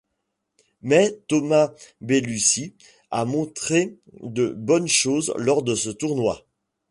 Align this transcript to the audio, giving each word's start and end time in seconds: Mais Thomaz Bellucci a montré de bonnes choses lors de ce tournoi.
Mais 0.81 1.19
Thomaz 1.27 1.75
Bellucci 2.01 2.73
a 3.11 3.23
montré 3.23 3.99
de 4.21 4.47
bonnes 4.49 4.87
choses 4.87 5.31
lors 5.37 5.61
de 5.61 5.75
ce 5.75 5.89
tournoi. 5.91 6.43